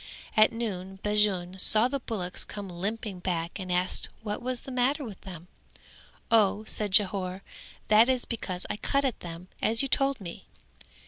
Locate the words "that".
7.87-8.09